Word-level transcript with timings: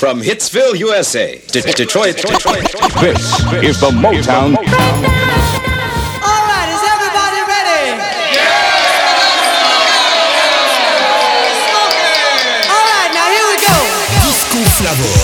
From 0.00 0.22
Hitsville, 0.22 0.78
USA, 0.78 1.36
to 1.36 1.60
De- 1.60 1.72
Detroit, 1.72 2.16
Detroit, 2.16 2.40
Detroit, 2.40 2.64
This 3.04 3.42
is 3.62 3.78
the 3.80 3.90
Motown. 3.92 4.56
All 4.56 6.42
right, 6.48 6.68
is 6.72 6.82
everybody 6.88 7.40
ready? 7.44 8.00
Yeah! 8.32 8.40
All 12.72 12.84
right, 12.96 13.12
now 13.12 13.28
here 13.28 13.44
we 13.44 13.60
go. 13.60 13.76
Disco 14.24 14.64
Flavor 14.80 15.20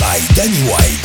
by 0.00 0.16
Danny 0.34 0.64
White. 0.64 0.95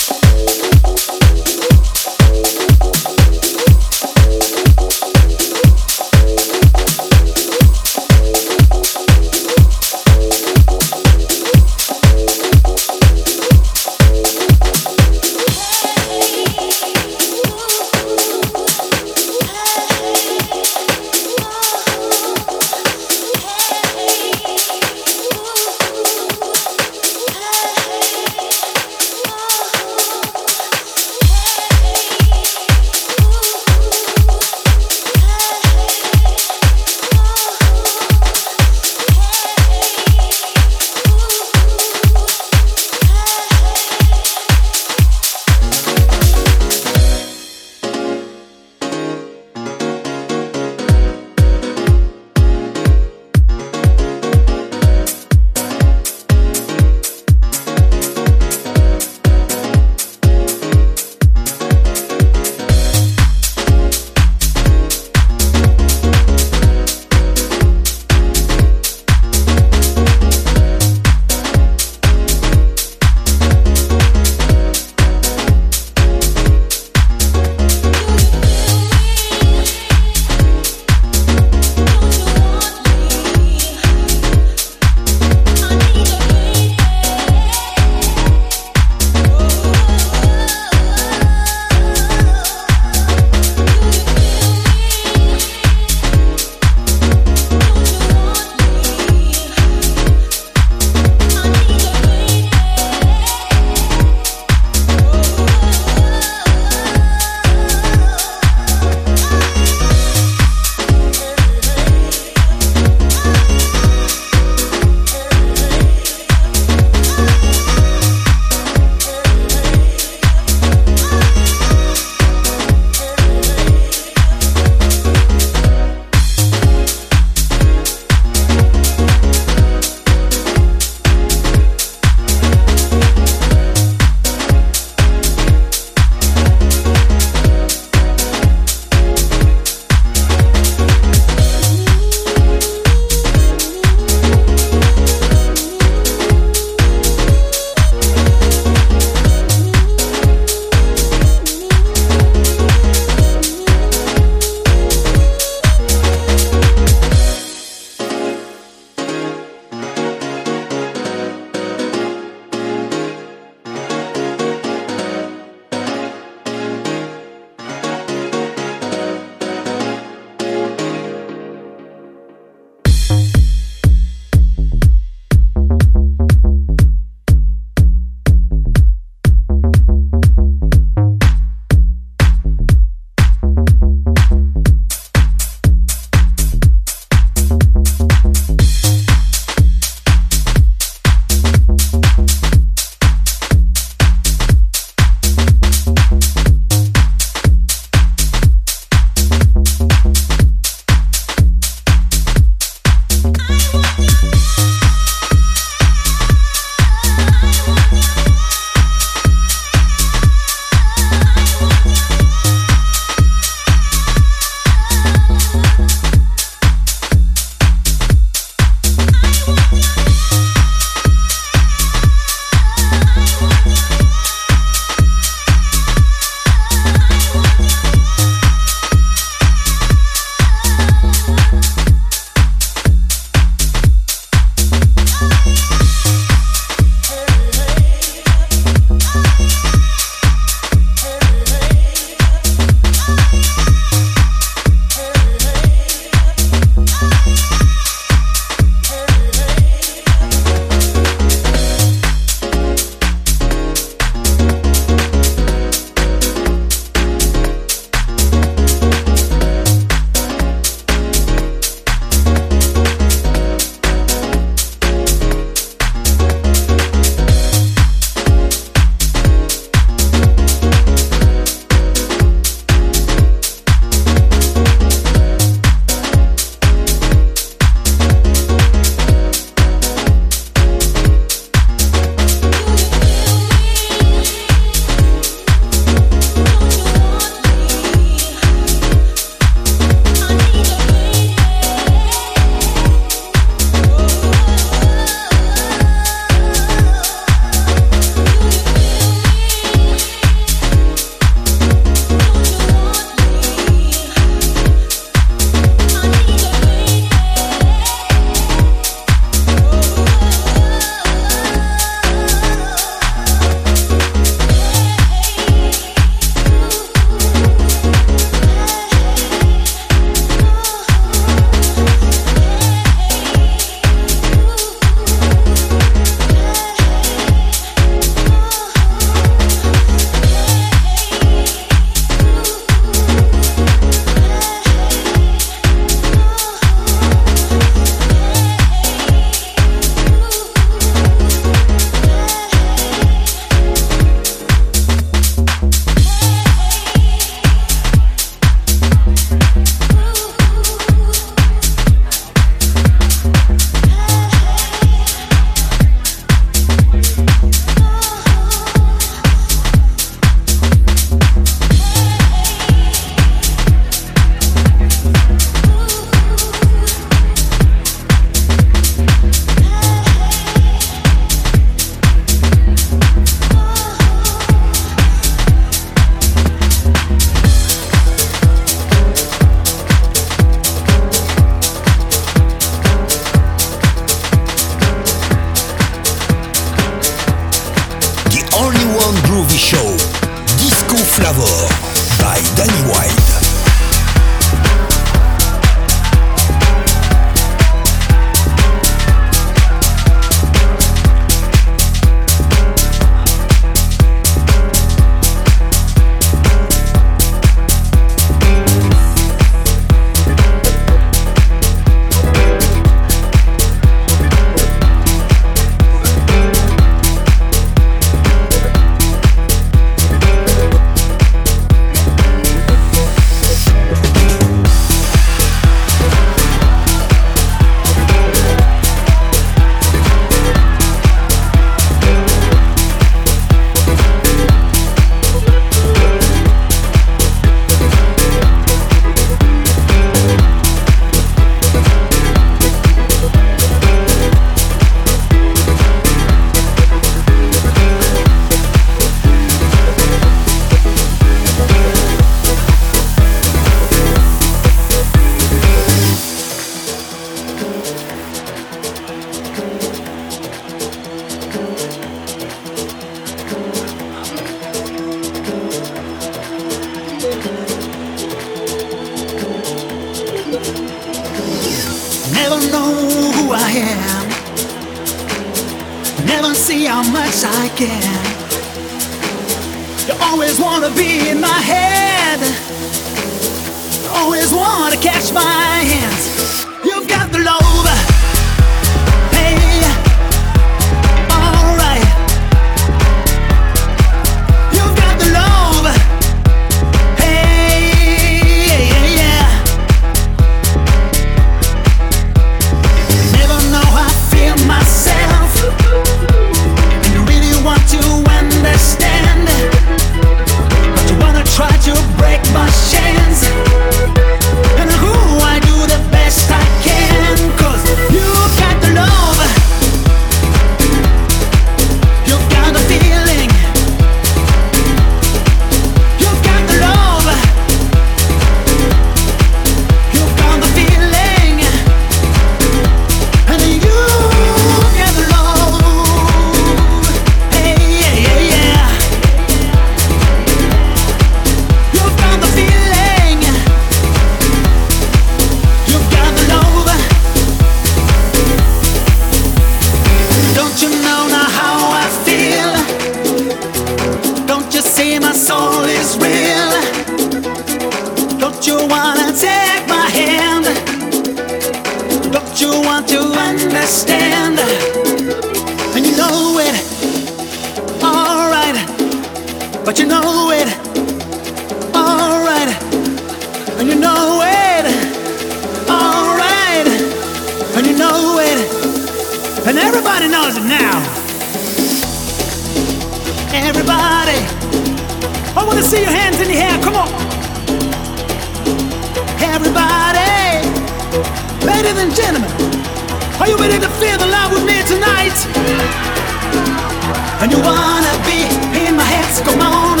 And 597.44 597.52
you 597.52 597.60
wanna 597.60 598.08
be 598.24 598.48
in 598.88 598.96
my 598.96 599.04
hands, 599.04 599.38
come 599.42 599.60
on 599.60 600.00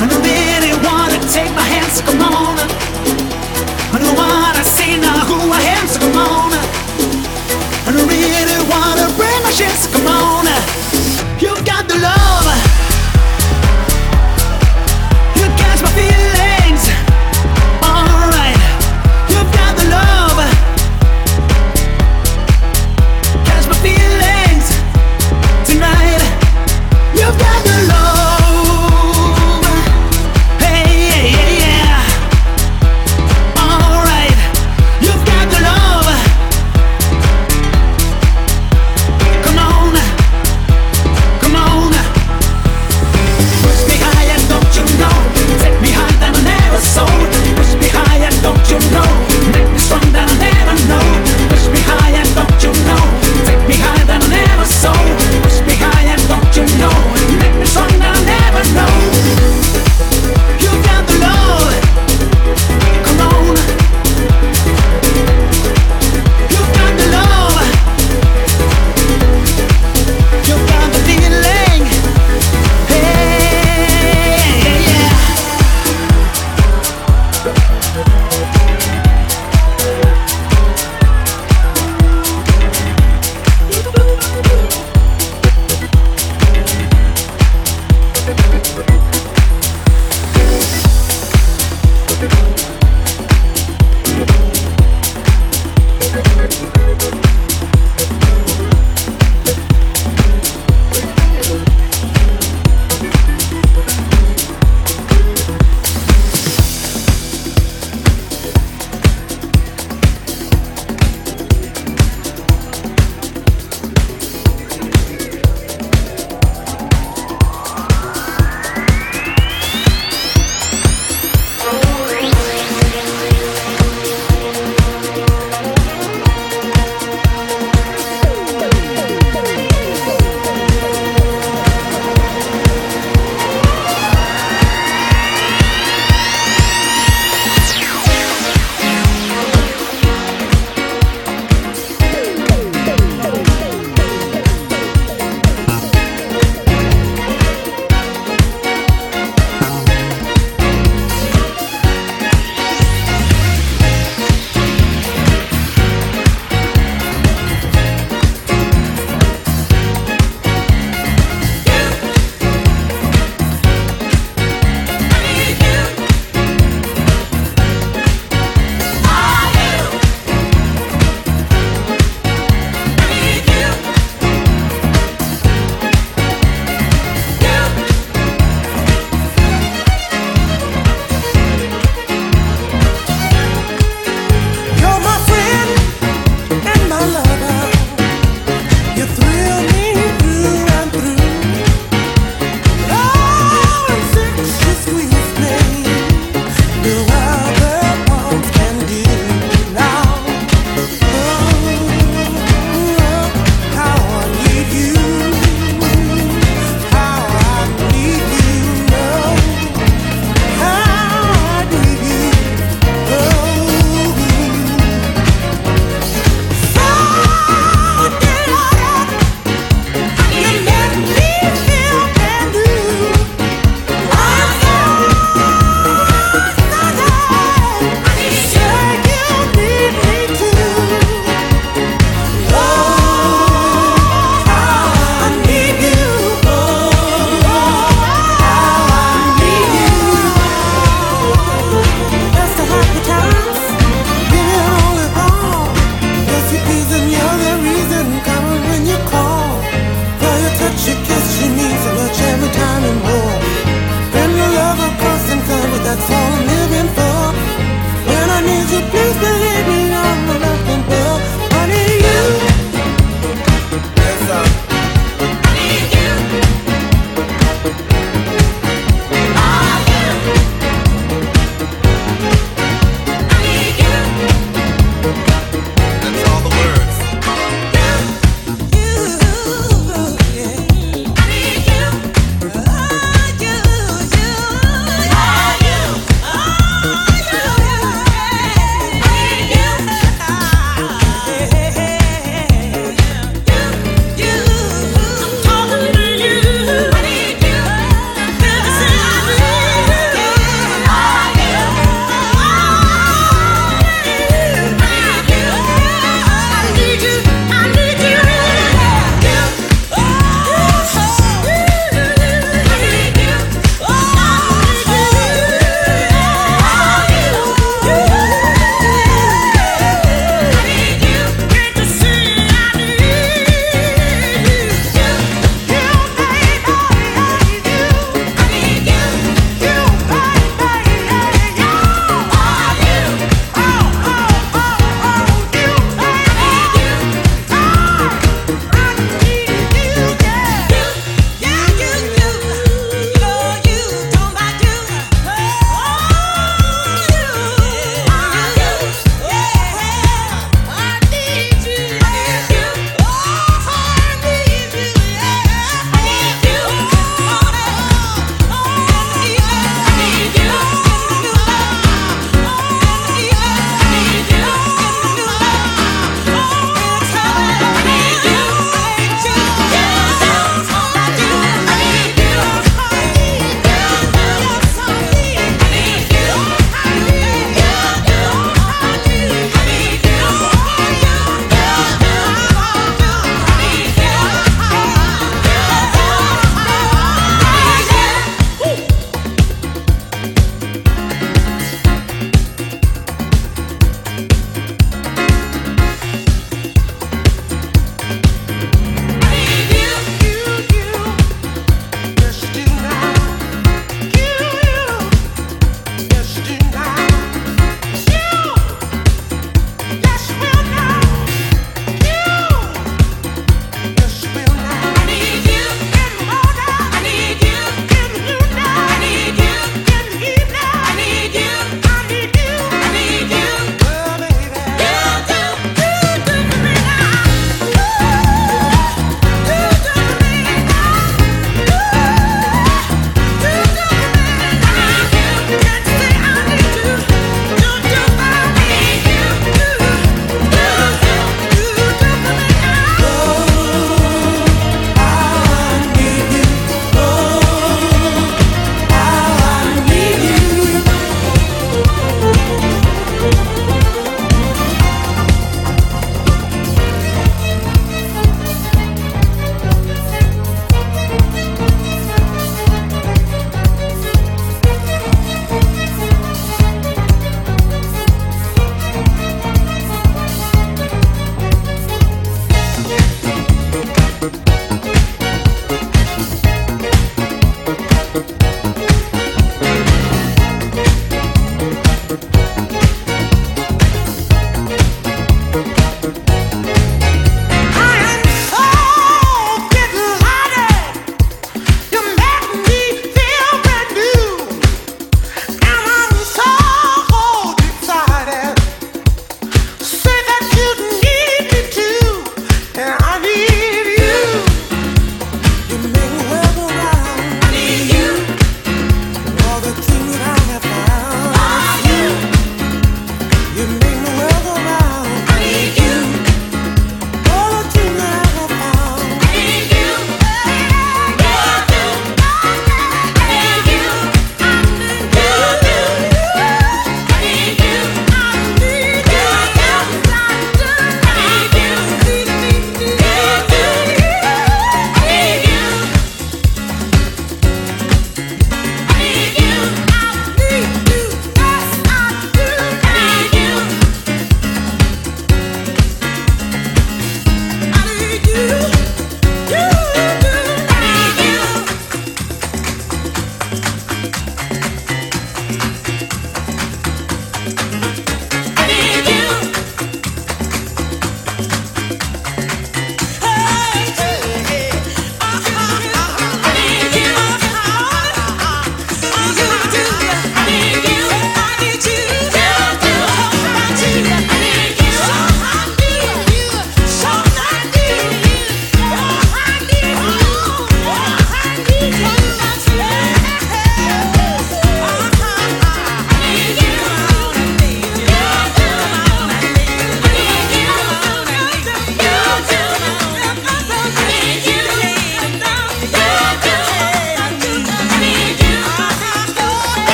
And 0.00 0.10
you 0.10 0.18
really 0.18 0.74
wanna 0.82 1.20
take 1.30 1.54
my 1.54 1.62
hands, 1.62 2.00
come 2.00 2.20
on 2.20 2.58
And 3.94 4.02
you 4.04 4.12
wanna 4.16 4.64
see 4.64 4.96
now 4.96 5.20
who 5.30 5.38
I 5.52 5.62
am, 5.62 5.86
so 5.86 6.00
come 6.00 6.16
on 6.16 6.52
And 7.86 7.96
you 7.96 8.04
really 8.08 8.58
wanna 8.68 9.06
bring 9.14 9.40
my 9.44 9.52
shit, 9.52 9.70
so 9.70 9.88
come 9.92 10.08
on 10.08 10.79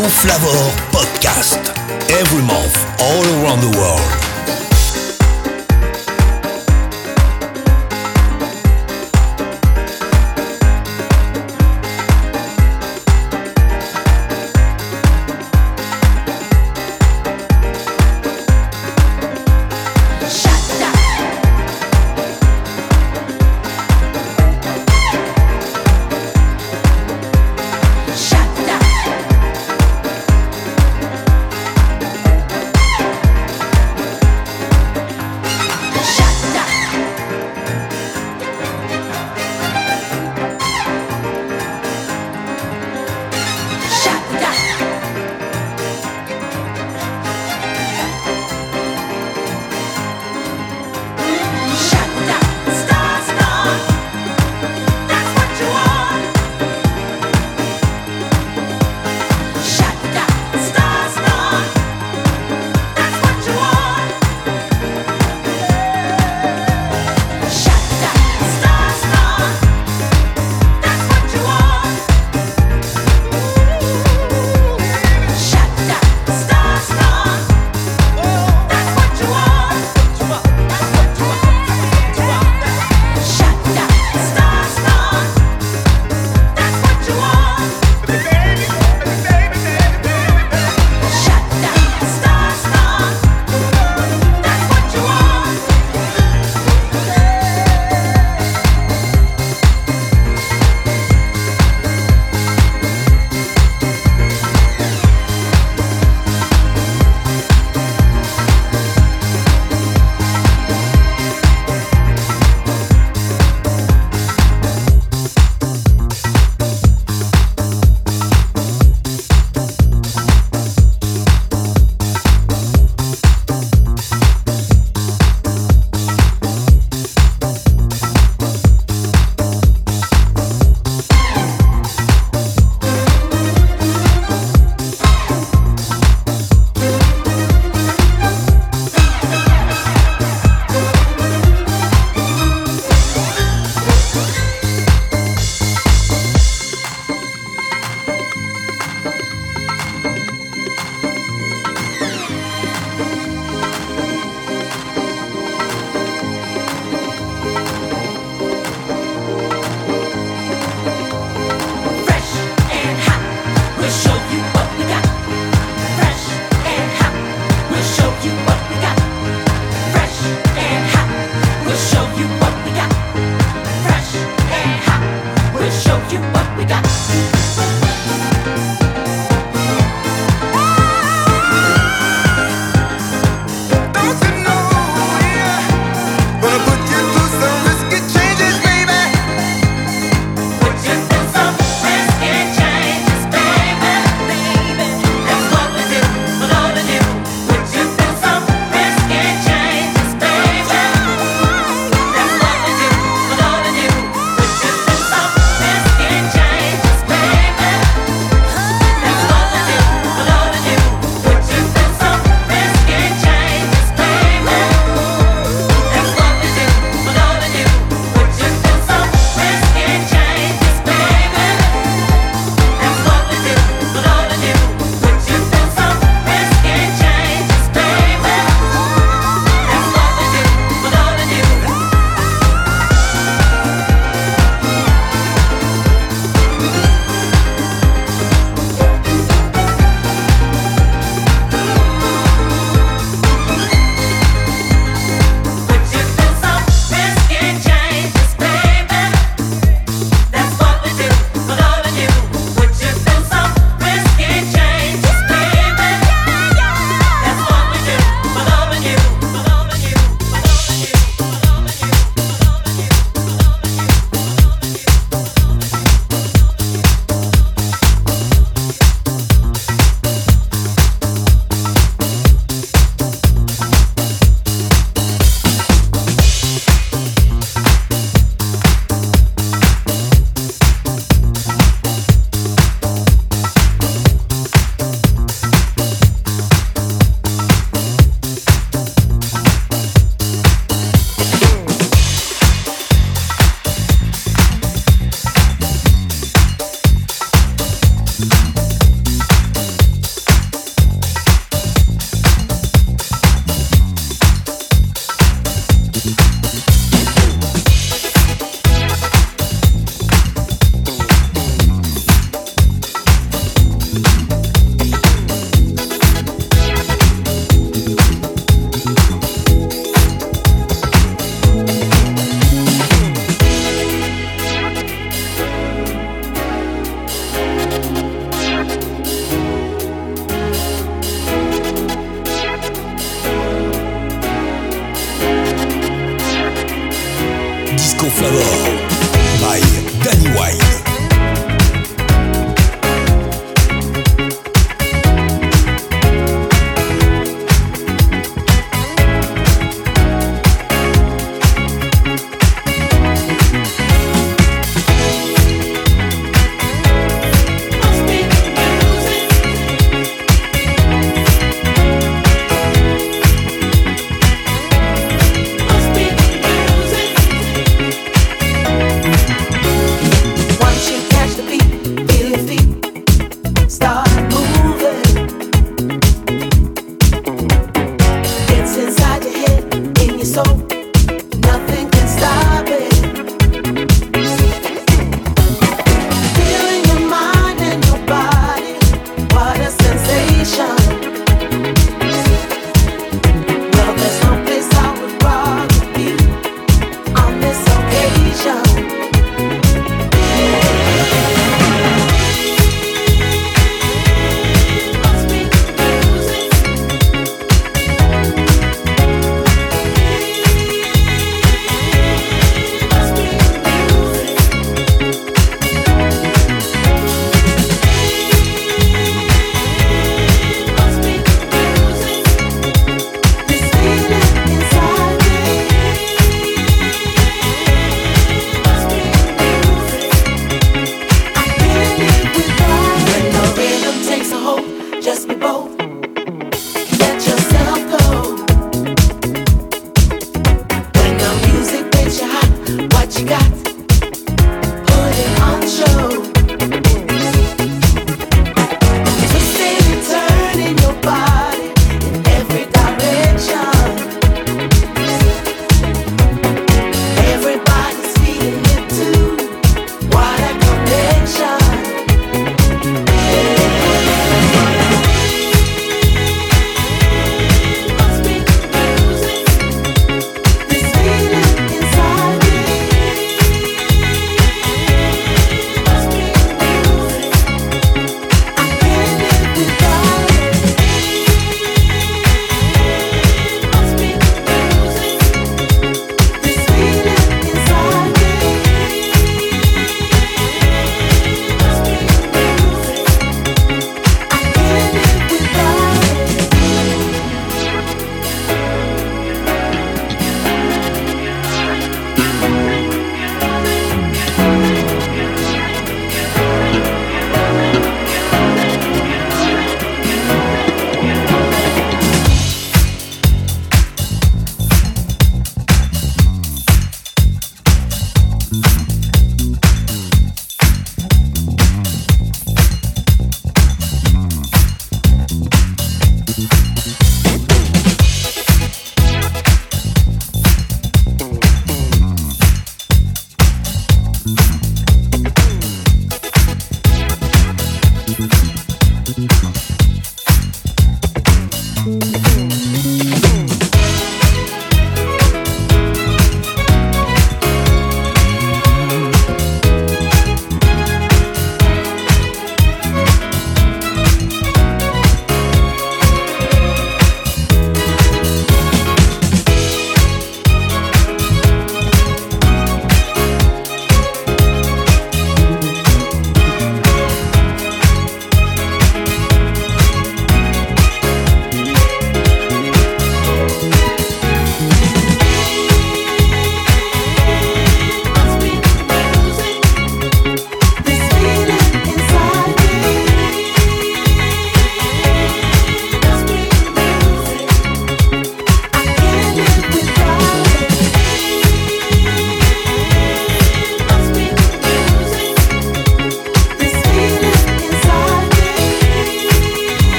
Flavor 0.00 0.72
Podcast. 0.90 1.58
Every 2.10 2.42
month, 2.42 2.74
all 2.98 3.22
around 3.44 3.60
the 3.60 3.78
world. 3.78 4.21